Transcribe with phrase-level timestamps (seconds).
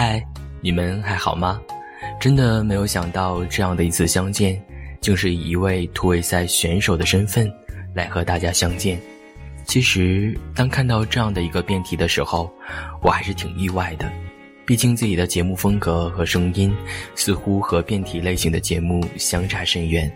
[0.00, 0.24] 嗨，
[0.60, 1.60] 你们还好吗？
[2.20, 4.56] 真的没有想到，这样的一次相见，
[5.00, 7.52] 竟是以一位突围赛选手的身份
[7.94, 8.96] 来和大家相见。
[9.64, 12.48] 其实，当看到这样的一个辩题的时候，
[13.02, 14.08] 我还是挺意外的。
[14.64, 16.72] 毕竟自己的节目风格和声音，
[17.16, 20.08] 似乎和辩题类型的节目相差甚远。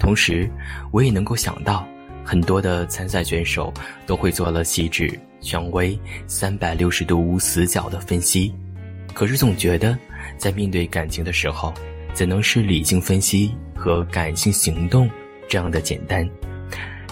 [0.00, 0.50] 同时，
[0.90, 1.86] 我也能够想到，
[2.24, 3.72] 很多的参赛选手
[4.04, 8.52] 都会做了细致、权威、三百六十度无死角的分析。
[9.18, 9.98] 可是总觉得，
[10.36, 11.74] 在面对感情的时候，
[12.14, 15.10] 怎能是理性分析和感性行动
[15.48, 16.24] 这样的简单？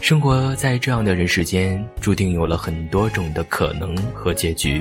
[0.01, 4.81] 生活在这样的人世间，注定有了很多种的可能和结局，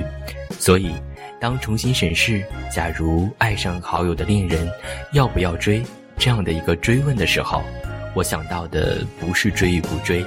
[0.56, 0.92] 所以。
[1.40, 4.70] 当重新审视，假如爱上好友的恋人，
[5.12, 5.82] 要不要追
[6.16, 7.60] 这样的一个追问的时候，
[8.14, 10.24] 我想到的不是追与不追，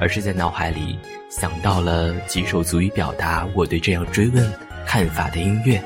[0.00, 0.96] 而是在脑海里
[1.28, 4.48] 想到了几首足以表达我对这样追问
[4.86, 5.82] 看法的音乐。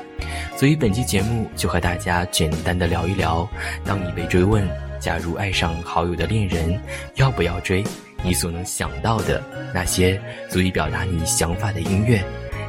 [0.61, 3.49] 所以本期节目就和大家简单的聊一聊：
[3.83, 4.63] 当你被追问，
[4.99, 6.79] 假如爱上好友的恋人，
[7.15, 7.83] 要不要追？
[8.21, 9.41] 你所能想到的
[9.73, 12.23] 那些足以表达你想法的音乐。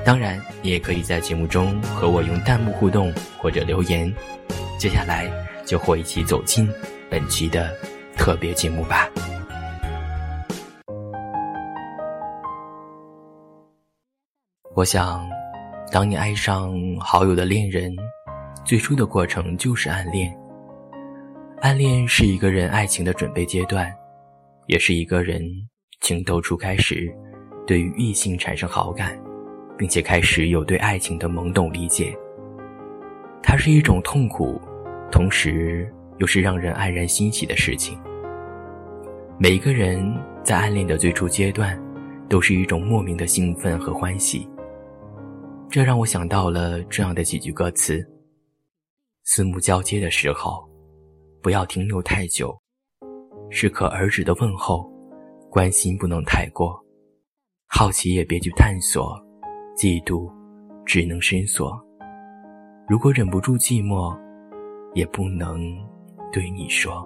[0.07, 4.11] 当然，你也可以在节目中和我用弹幕互动或者留言。
[4.79, 5.31] 接下来
[5.67, 6.67] 就和我一起走进
[7.11, 7.77] 本期的
[8.17, 9.06] 特别节目吧。
[14.75, 15.29] 我想，
[15.93, 17.95] 当你爱上好友的恋人，
[18.65, 20.34] 最初的过程就是暗恋。
[21.61, 23.93] 暗恋是一个人爱情的准备阶段，
[24.69, 25.43] 也是一个人
[26.01, 27.15] 情窦初开时
[27.67, 29.21] 对于异性产生好感。
[29.79, 32.17] 并且开始有对爱情的懵懂理解。
[33.43, 34.61] 它是一种痛苦，
[35.11, 37.99] 同时又是让人黯然欣喜的事情。
[39.39, 41.77] 每一个人在暗恋的最初阶段，
[42.29, 44.49] 都是一种莫名的兴奋和欢喜。
[45.73, 48.06] 这让我想到了这样的几句歌词：
[49.25, 50.69] 四目交接的时候，
[51.41, 52.55] 不要停留太久，
[53.49, 54.87] 适可而止的问候，
[55.49, 56.78] 关心不能太过，
[57.69, 59.19] 好奇也别去探索。
[59.75, 60.31] 嫉妒，
[60.84, 61.83] 只能深锁。
[62.87, 64.15] 如果忍不住寂寞，
[64.93, 65.59] 也不能
[66.31, 67.03] 对你说。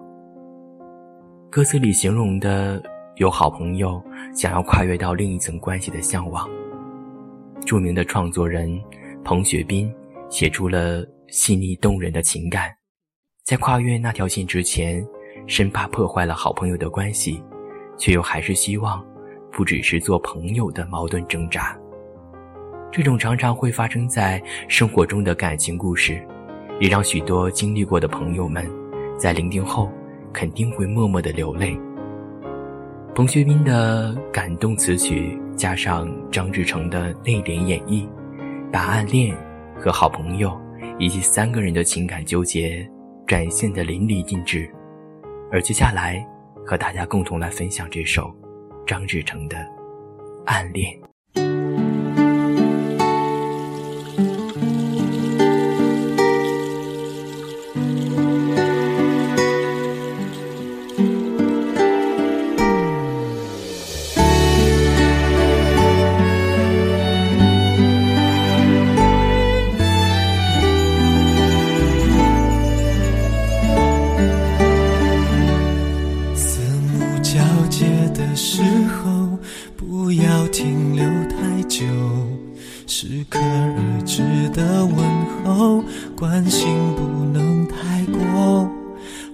[1.49, 2.83] 歌词里形容的
[3.15, 4.03] 有好朋友
[4.35, 6.51] 想要跨越到另一层关系的向往。
[7.67, 8.81] 著名的创作人
[9.25, 9.93] 彭学斌
[10.31, 12.71] 写出了细腻动人的情感，
[13.43, 15.05] 在跨越那条线之前，
[15.49, 17.43] 生怕破坏了好朋友的关系，
[17.99, 19.05] 却又还是希望
[19.51, 21.77] 不只是做朋友的矛盾挣扎。
[22.93, 26.25] 这种常常会发生在生活中的感情故事，
[26.81, 28.65] 也让许多经历过的朋友们，
[29.19, 29.91] 在聆听后
[30.33, 31.77] 肯定会默默的流泪。
[33.17, 38.07] 彭学斌的感动词曲加上张志成的内敛演绎，
[38.71, 39.35] 把暗恋
[39.81, 40.55] 和好朋友
[40.99, 42.87] 以及三个人的情感纠结
[43.27, 44.71] 展现的淋漓尽致。
[45.51, 46.23] 而接下来，
[46.67, 48.31] 和大家共同来分享这首
[48.87, 49.57] 张志成的
[50.45, 50.93] 《暗恋》。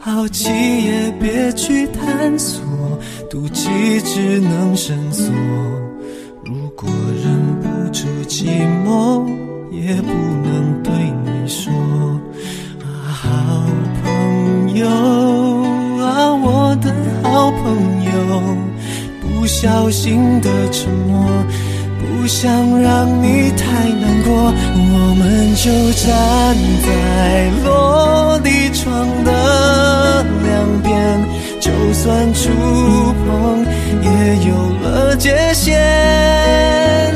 [0.04, 0.50] 好奇
[0.84, 2.60] 也别去探索
[3.30, 3.70] 妒忌
[4.00, 5.32] 只能深锁，
[6.44, 6.90] 如果
[7.22, 9.24] 忍不住寂寞，
[9.70, 10.92] 也不能对
[11.24, 11.72] 你说。
[12.82, 13.64] 啊，好
[14.02, 16.92] 朋友啊，我的
[17.22, 18.10] 好朋友，
[19.20, 21.24] 不小心的沉默，
[22.02, 30.92] 不想让你太难过，我们就站在落地窗的两边。
[31.60, 32.50] 就算触
[33.24, 33.64] 碰，
[34.02, 34.08] 也
[34.48, 34.50] 有
[34.82, 37.14] 了界限。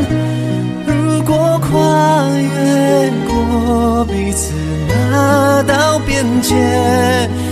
[0.86, 4.52] 如果跨越过彼此
[4.88, 6.54] 那道边界，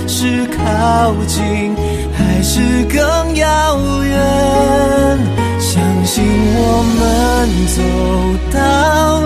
[0.06, 1.74] 是靠近
[2.16, 4.43] 还是更遥远？
[6.56, 7.02] 我们
[7.74, 7.82] 走
[8.56, 8.58] 到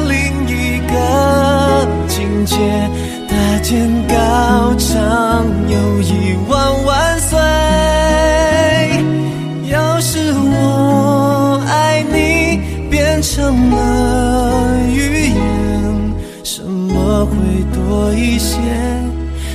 [0.09, 0.17] 另
[0.49, 0.93] 一个
[2.09, 2.17] 境
[2.47, 2.57] 界，
[3.29, 7.39] 大剑高唱，有一万万岁。
[9.71, 12.61] 要是我爱你
[12.91, 13.77] 变成了
[14.89, 17.35] 语言，什么会
[17.75, 18.57] 多一些？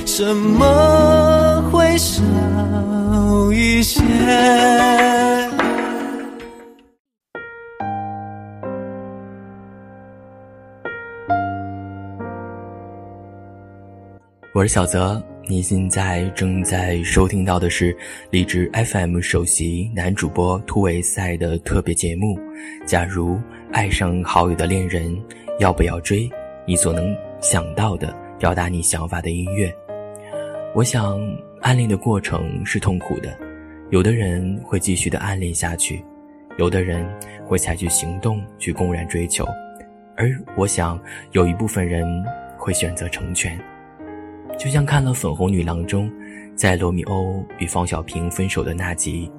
[0.06, 2.22] 什么会少
[3.52, 4.00] 一些？
[14.54, 17.94] 我是小泽，你现在正在收听到的是
[18.30, 22.38] 荔枝 FM 首席男主播突围赛的特别节目。
[22.86, 23.36] 假如
[23.72, 25.20] 爱上好友的恋人，
[25.58, 26.30] 要不要追？
[26.68, 29.74] 你所能想到的表达你想法的音乐。
[30.72, 31.18] 我想，
[31.60, 33.36] 暗恋的过程是痛苦的，
[33.90, 36.00] 有的人会继续的暗恋下去，
[36.58, 37.04] 有的人
[37.44, 39.44] 会采取行动去公然追求，
[40.16, 40.96] 而我想，
[41.32, 42.06] 有一部分人
[42.56, 43.58] 会选择成全。
[44.58, 46.10] 就像看了《粉红女郎》中，
[46.54, 49.30] 在罗密欧与方小平分手的那集，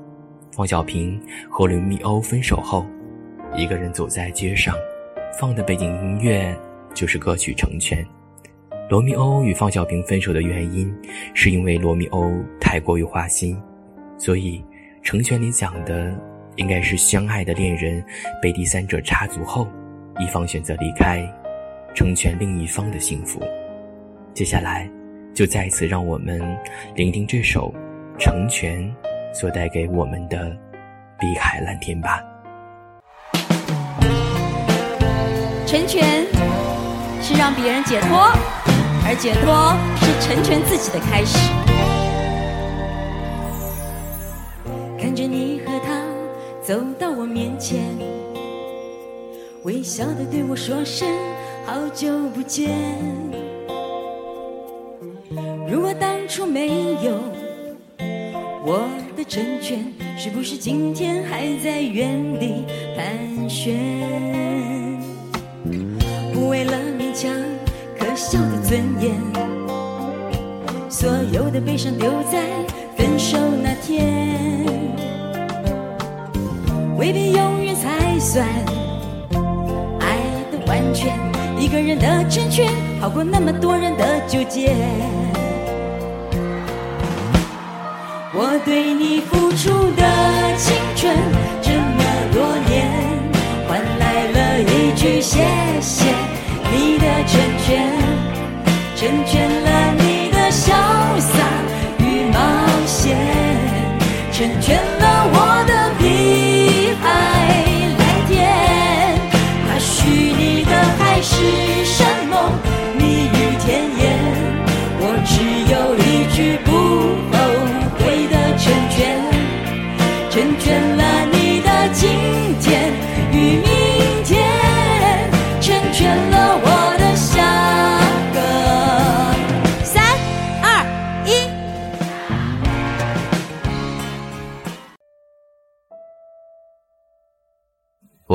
[0.52, 1.20] 方小平
[1.50, 2.86] 和罗密欧分手后，
[3.56, 4.76] 一个人走在街上，
[5.40, 6.56] 放的背景音乐
[6.94, 8.04] 就是歌曲《成全》。
[8.90, 10.94] 罗密欧与方小平分手的原因，
[11.34, 13.60] 是因为罗密欧太过于花心，
[14.18, 14.64] 所以
[15.04, 16.14] 《成全》里讲的
[16.58, 18.04] 应该是相爱的恋人
[18.42, 19.68] 被第三者插足后，
[20.20, 21.28] 一方选择离开，
[21.96, 23.42] 成全另一方的幸福。
[24.34, 24.88] 接下来。
[25.36, 26.42] 就再一次让我们
[26.96, 27.70] 聆听这首
[28.18, 28.82] 《成全》
[29.38, 30.50] 所带给我们的
[31.20, 32.24] 碧海蓝天吧。
[35.68, 36.26] 成全
[37.22, 38.32] 是让别人解脱，
[39.06, 41.38] 而解脱是成全自己的开始。
[44.98, 46.02] 看着你和他
[46.62, 47.84] 走到我面前，
[49.64, 51.06] 微笑的对我说声
[51.66, 52.72] 好久不见。
[56.44, 56.68] 没
[57.04, 57.14] 有
[58.66, 59.86] 我的成全，
[60.18, 62.66] 是不是今天还在原地
[62.98, 63.76] 盘旋？
[66.34, 67.32] 不为了勉强
[68.00, 69.14] 可笑的尊严，
[70.90, 72.42] 所有的悲伤丢在
[72.98, 74.66] 分手那天，
[76.98, 78.48] 未必永远才算
[80.00, 80.18] 爱
[80.52, 81.14] 的完全。
[81.60, 84.76] 一个人的成全，好过那么多人的纠结。
[88.38, 91.55] 我对你付出的青春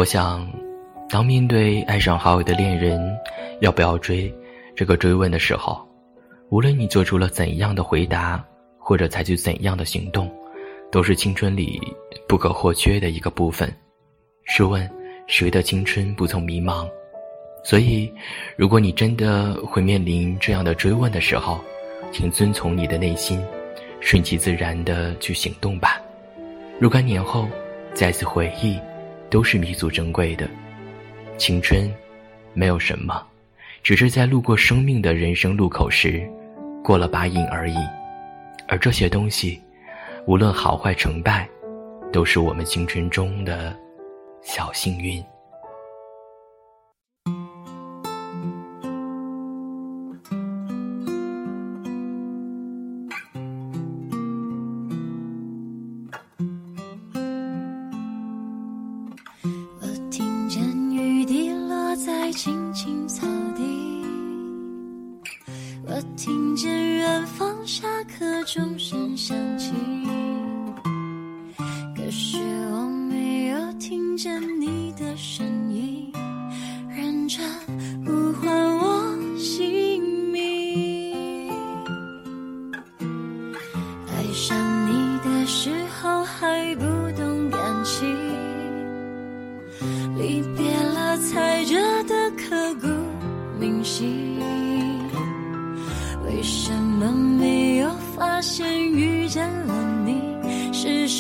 [0.01, 0.51] 我想，
[1.11, 2.99] 当面对爱上好友的恋人
[3.61, 4.35] 要不要追
[4.75, 5.87] 这个追问的时候，
[6.49, 8.43] 无论你做出了怎样的回答，
[8.79, 10.33] 或者采取怎样的行动，
[10.91, 11.79] 都是青春里
[12.27, 13.71] 不可或缺的一个部分。
[14.45, 14.91] 试问，
[15.27, 16.89] 谁的青春不曾迷茫？
[17.63, 18.11] 所以，
[18.57, 21.61] 如果你真的会面临这样的追问的时候，
[22.11, 23.39] 请遵从你的内心，
[24.01, 26.01] 顺其自然的去行动吧。
[26.79, 27.47] 若干年后，
[27.93, 28.79] 再次回忆。
[29.31, 30.49] 都是弥足珍贵的，
[31.39, 31.89] 青春，
[32.53, 33.25] 没有什么，
[33.83, 36.29] 只是在路过生命的人生路口时，
[36.83, 37.77] 过了把瘾而已。
[38.67, 39.63] 而这些东西，
[40.27, 41.49] 无论好坏成败，
[42.13, 43.75] 都是我们青春中的
[44.43, 45.25] 小幸运。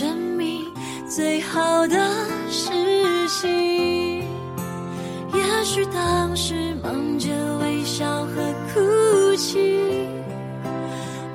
[0.01, 0.65] 证明
[1.07, 1.95] 最好的
[2.49, 2.71] 事
[3.29, 3.51] 情
[5.35, 7.29] 也许当时忙着
[7.59, 8.37] 微笑和
[8.73, 9.59] 哭泣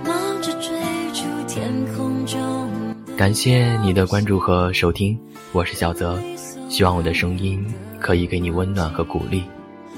[0.03, 0.71] 忙着追
[1.13, 2.67] 逐天空中
[3.15, 5.15] 感谢你的关注和收听
[5.51, 6.19] 我是小泽。
[6.67, 7.63] 希望我的声音
[7.99, 9.43] 可以给你温暖和鼓励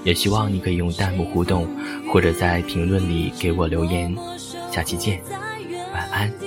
[0.04, 1.66] 也希望你可以用弹幕互动
[2.12, 4.14] 或者在评论里给我留言。
[4.70, 5.22] 下期见
[5.94, 6.47] 晚安。